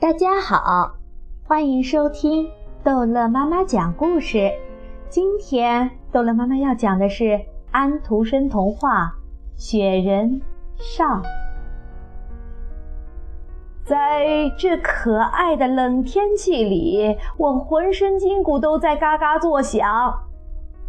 [0.00, 0.94] 大家好，
[1.42, 2.48] 欢迎收听
[2.84, 4.48] 逗乐妈妈讲故事。
[5.08, 7.40] 今天逗乐妈妈要讲的是
[7.72, 9.06] 安徒生童话
[9.56, 10.40] 《雪人
[10.76, 11.20] 上》。
[13.84, 19.82] 在这可爱的冷天气里，我浑身筋骨都在嘎嘎作响。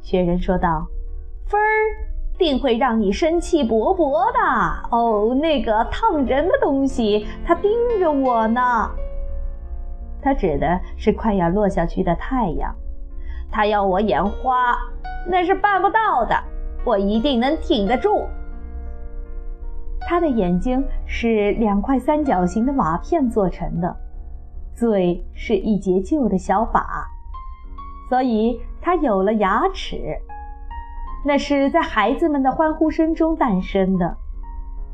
[0.02, 0.86] 雪人说道
[1.50, 1.66] ：“风儿。”
[2.39, 4.39] 定会让你生气勃勃的
[4.91, 5.36] 哦！
[5.36, 8.89] 那个烫人的东西，它盯着我呢。
[10.22, 12.73] 他指的是快要落下去的太阳。
[13.52, 14.76] 他要我眼花，
[15.28, 16.36] 那是办不到的。
[16.86, 18.26] 我一定能挺得住。
[20.08, 23.95] 他的眼睛是两块三角形的瓦片做成的，
[24.76, 27.08] 嘴是一截旧的小法，
[28.09, 30.17] 所以他有了牙齿。
[31.26, 34.16] 那是在孩子们的欢呼声中诞生的，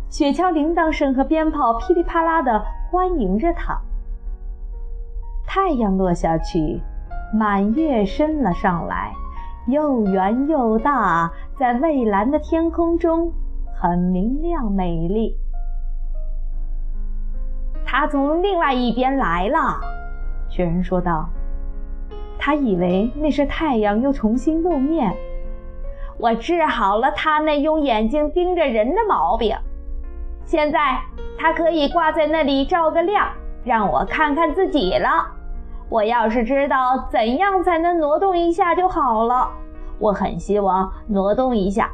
[0.10, 3.80] 雪橇铃铛声和鞭炮噼里啪啦地欢迎着他。
[5.56, 6.82] 太阳落下去，
[7.34, 9.14] 满月升了上来，
[9.68, 13.32] 又圆又大，在蔚蓝的天空中
[13.74, 15.34] 很明亮美丽。
[17.86, 19.80] 他从另外一边来了，
[20.50, 21.30] 雪人说道。
[22.38, 25.16] 他以为那是太阳又重新露面。
[26.18, 29.56] 我治好了他那用眼睛盯着人的毛病，
[30.44, 31.00] 现在
[31.40, 33.30] 他可以挂在那里照个亮，
[33.64, 35.32] 让我看看自己了。
[35.90, 39.50] 我要是知道怎样才能挪动一下就好了。
[40.00, 41.90] 我很希望挪动一下，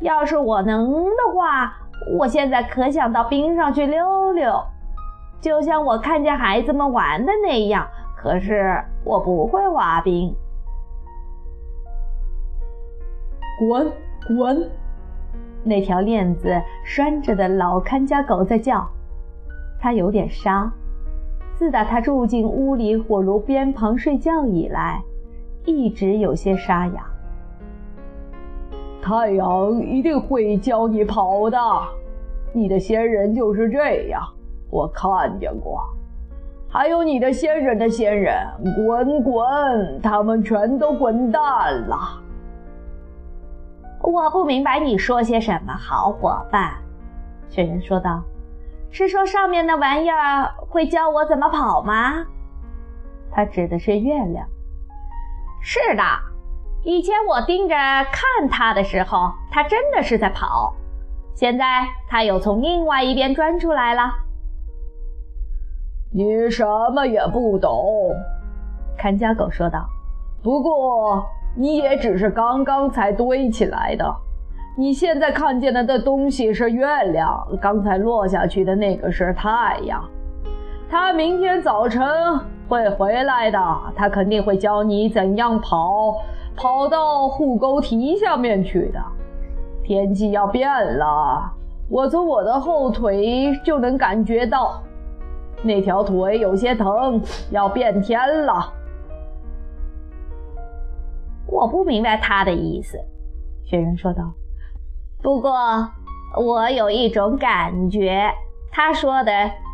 [0.00, 1.72] 要是我能的话，
[2.18, 4.52] 我现在可想到冰上去溜溜，
[5.40, 7.86] 就像我看见孩子们玩的那样。
[8.16, 10.32] 可是我不会滑冰。
[13.58, 13.92] 滚
[14.26, 14.70] 滚！
[15.64, 18.86] 那条链子拴着的老看家狗在叫，
[19.80, 20.70] 它有点沙。
[21.62, 25.00] 自打他住进屋里火炉边旁睡觉以来，
[25.64, 27.06] 一直有些沙哑。
[29.00, 31.56] 太阳一定会教你跑的，
[32.52, 34.20] 你的仙人就是这样，
[34.70, 35.80] 我看见过。
[36.68, 38.34] 还有你的仙人的仙人，
[38.84, 41.40] 滚滚，他们全都滚蛋
[41.86, 41.96] 了。
[44.02, 46.72] 我不明白你说些什么，好伙伴。”
[47.48, 48.20] 雪人说道
[48.90, 52.26] ，“是说上面那玩意儿会教我怎么跑吗？”
[53.30, 54.46] 他指的是月亮。
[55.62, 56.02] “是的，
[56.82, 60.74] 以前我盯着看它的时候，它真的是在跑。
[61.34, 64.02] 现在它又从另外一边钻出来了。
[66.12, 68.12] ”“你什么也不懂。”
[68.98, 69.86] 看家狗说道
[70.42, 74.10] ，“不过……”你也只是刚刚才堆起来的，
[74.74, 80.02] 你现在看见的的东西是月亮，刚才落下去的那个是太阳。
[80.92, 82.02] 他明天早晨
[82.68, 83.58] 会回来的，
[83.96, 86.18] 他肯定会教你怎样跑，
[86.54, 89.00] 跑到护沟堤下面去的。
[89.82, 91.50] 天气要变了，
[91.88, 94.82] 我从我的后腿就能感觉到，
[95.62, 97.18] 那条腿有些疼，
[97.50, 98.70] 要变天了。
[101.46, 102.98] 我不明白他的意思，
[103.64, 104.30] 雪人说道。
[105.22, 105.54] 不过
[106.36, 108.30] 我有一种感觉，
[108.70, 109.32] 他说的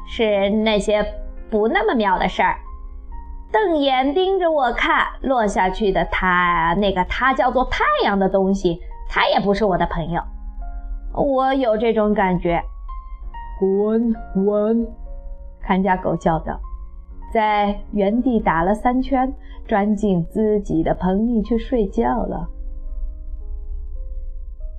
[0.08, 1.04] 是那些
[1.50, 2.56] 不那么妙的事儿。
[3.52, 10.22] 瞪眼盯着我看落下去的他，那个他叫做太阳的东西，他也不是我的朋友。
[11.14, 12.62] 我有这种感觉。
[13.58, 14.86] 滚滚！
[15.60, 16.60] 看家狗叫道。
[17.32, 19.34] 在原地打了三圈，
[19.66, 22.48] 钻进自己的棚里去睡觉了。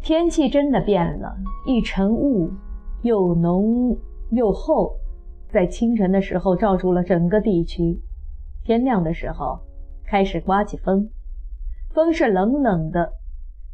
[0.02, 1.36] 天气真的变了，
[1.66, 2.50] 一层雾，
[3.02, 3.98] 又浓
[4.32, 4.96] 又厚，
[5.52, 8.00] 在清晨的时候罩住了整个地区。
[8.64, 9.60] 天亮的时候，
[10.06, 11.10] 开始刮起风，
[11.94, 13.14] 风是冷冷的，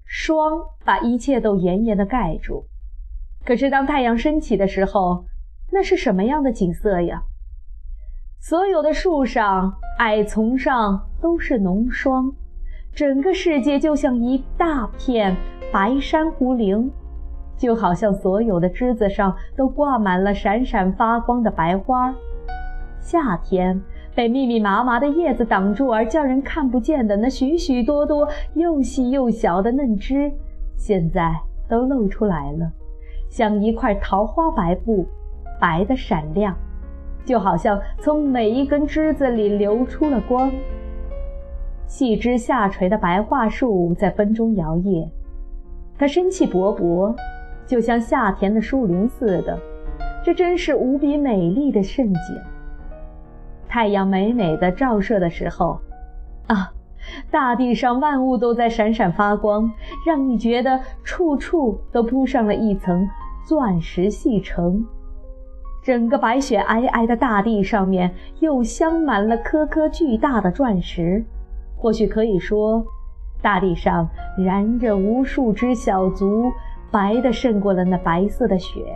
[0.05, 0.51] 霜
[0.85, 2.65] 把一切都严严的盖住。
[3.43, 5.25] 可是当太阳升起的时候，
[5.71, 7.23] 那是什么样的景色呀？
[8.39, 12.31] 所有的树上、矮丛上都是浓霜，
[12.93, 15.35] 整个世界就像一大片
[15.73, 16.91] 白珊瑚林，
[17.57, 22.13] 就好像所有的枝子上都挂满了闪闪发光的白花。
[22.99, 23.81] 夏天
[24.13, 30.31] 被密密麻麻的叶子挡住而叫人看不见的那许许多多又细又小的嫩枝，
[30.75, 31.33] 现在
[31.67, 32.71] 都露出来了，
[33.29, 35.05] 像一块桃花白布，
[35.59, 36.55] 白的闪亮。
[37.23, 40.51] 就好像从每一根枝子里流出了光，
[41.87, 45.09] 细枝下垂的白桦树在风中摇曳，
[45.97, 47.15] 它生气勃勃，
[47.65, 49.57] 就像夏天的树林似的。
[50.23, 52.41] 这真是无比美丽的盛景。
[53.67, 55.79] 太阳美美的照射的时候，
[56.47, 56.71] 啊，
[57.29, 59.71] 大地上万物都在闪闪发光，
[60.05, 63.07] 让你觉得处处都铺上了一层
[63.47, 64.83] 钻石细层。
[65.83, 71.23] 整个白雪皑皑的大地上面又镶满了颗颗巨大的钻石，
[71.77, 72.83] 或许可以说，
[73.41, 76.51] 大地上燃着无数只小卒，
[76.95, 78.95] 白的胜过了那白色的雪。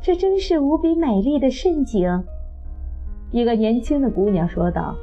[0.00, 2.24] 这真是无比美丽的盛景。
[3.30, 4.96] 一个年轻的姑娘说道：“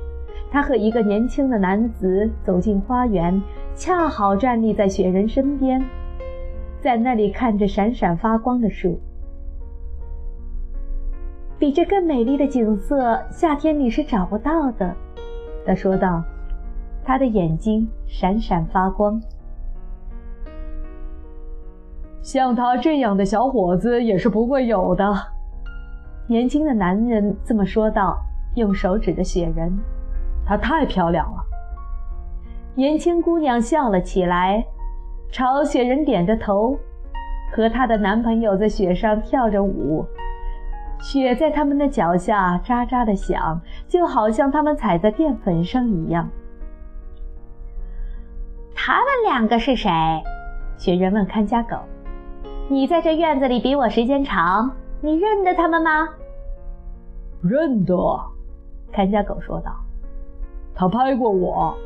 [0.49, 3.39] 她和一个年轻的男子走进花园，
[3.75, 5.79] 恰好站立在雪人身边，
[6.81, 8.99] 在那里看着闪闪发光的树。”
[11.59, 14.95] 比这更美丽的景色，夏天你是找不到的。”
[15.63, 16.23] 他说道，
[17.03, 19.21] 他的眼睛闪闪发光。
[22.27, 25.15] 像他这样的小伙子也是不会有的。
[26.27, 28.17] 年轻的男人这么说道，
[28.55, 29.73] 用手指着雪人
[30.45, 31.37] ：“她太漂亮了。”
[32.75, 34.61] 年轻姑娘笑了起来，
[35.31, 36.77] 朝雪人点着头，
[37.55, 40.05] 和她的男朋友在雪上跳着舞。
[40.99, 43.57] 雪在他们的脚下喳喳地响，
[43.87, 46.29] 就好像他们踩在淀粉上一样。
[48.75, 49.89] 他们两个是谁？
[50.75, 51.77] 雪人问看家狗
[52.69, 54.71] ：“你在这院子里比我时间长，
[55.01, 56.09] 你认得他们吗
[57.41, 58.19] ？”“认得。”
[58.91, 59.71] 看家狗说道。
[60.75, 61.77] “他拍过我，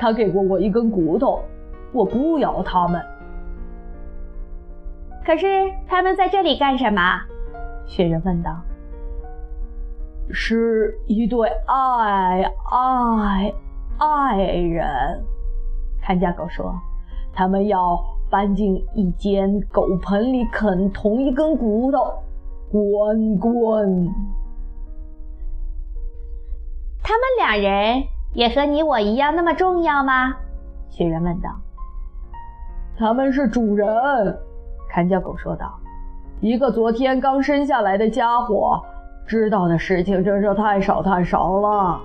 [0.00, 1.42] 他给过我一根骨头，
[1.92, 3.02] 我不咬他们。
[5.26, 5.46] ”“可是
[5.88, 7.20] 他们在这里干什么？”
[7.86, 8.56] 雪人问道
[10.30, 13.52] ：“是一对爱爱
[13.98, 15.24] 爱人。”
[16.00, 16.74] 看家狗说
[17.34, 17.98] ：“他们要
[18.32, 21.98] 搬进一间狗盆里啃同一根骨头，
[22.70, 24.08] 滚滚。”
[27.04, 28.02] 他们两人
[28.32, 30.34] 也和你我一样那么重要吗？
[30.88, 31.50] 雪人问道。
[32.96, 33.86] “他们是主人。”
[34.88, 35.78] 看家狗说道。
[36.40, 38.80] 一个昨天刚生下来的家伙，
[39.26, 42.00] 知道的事情真是太少太少了。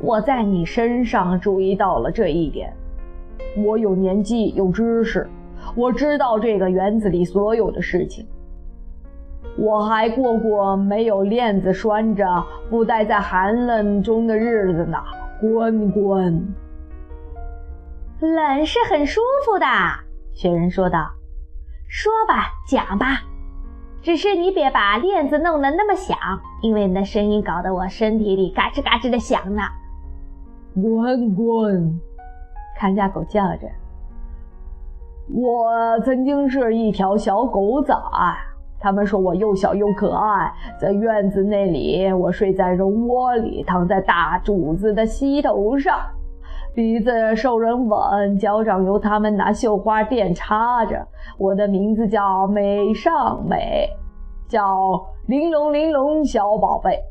[0.00, 2.74] 我在你身上注意到了这一点。
[3.56, 5.28] 我有年纪，有知识，
[5.76, 8.26] 我知道这个园子里所有的事情。
[9.56, 12.24] 我还过过没有链子拴着、
[12.68, 14.98] 不待在寒冷中的日子呢。
[15.40, 16.54] 滚滚！
[18.20, 19.66] 冷是很舒服的，
[20.32, 21.10] 雪人说道。
[21.88, 23.22] 说吧，讲吧，
[24.02, 26.16] 只是你别把链子弄得那么响，
[26.62, 29.62] 因为你的声音搞得我身体里嘎吱嘎吱的响呢。
[30.74, 32.00] 滚滚！
[32.84, 33.66] 看家狗叫着。
[35.34, 37.96] 我曾经是一条小狗仔，
[38.78, 40.52] 他们说我又小又可爱。
[40.78, 45.98] 在院子那里，我睡在绒窝里，躺在大柱子的膝头上。
[46.74, 51.08] 鼻子受人吻，脚掌由他们拿绣花垫插着。
[51.38, 53.88] 我的名字叫美尚美，
[54.46, 57.02] 叫玲珑玲珑小宝贝。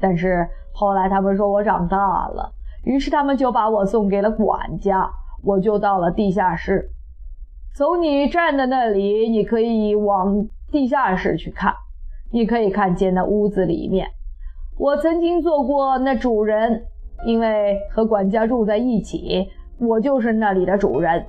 [0.00, 2.50] 但是后来他们说我长大了，
[2.84, 5.10] 于是他们就把我送给了管家，
[5.42, 6.90] 我就到了地下室。
[7.76, 11.74] 从你站的那里，你可以往地下室去看，
[12.32, 14.08] 你可以看见那屋子里面。
[14.78, 16.84] 我曾经做过那主人。
[17.24, 21.24] 因为和管家住在一起，我就是那里的主人。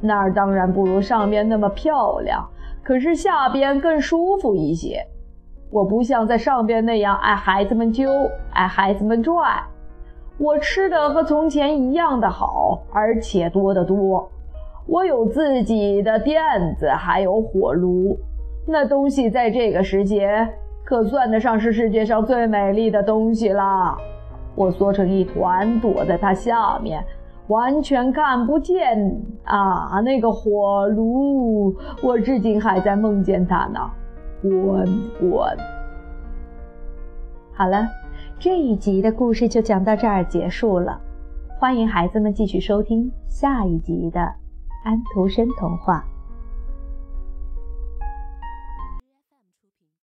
[0.00, 2.44] 那儿当然不如上边那么漂亮，
[2.82, 5.06] 可是下边更舒服一些。
[5.70, 9.62] 我不像在上边那样爱孩子们揪，爱孩子们拽。
[10.38, 14.28] 我吃的和从前一样的好，而且多得多。
[14.86, 16.42] 我有自己的垫
[16.78, 18.16] 子，还有火炉。
[18.68, 20.46] 那东西在这个时节
[20.84, 23.96] 可算得上是世界上最美丽的东西了。
[24.54, 27.02] 我缩成一团，躲在它下面，
[27.48, 30.00] 完全看不见啊！
[30.04, 33.80] 那个火炉，我至今还在梦见它呢。
[34.42, 34.84] 滚
[35.18, 35.56] 滚！
[37.52, 37.86] 好了，
[38.38, 41.00] 这一集的故事就讲到这儿结束了。
[41.58, 44.20] 欢迎孩子们继续收听下一集的
[44.84, 46.04] 安徒生童话。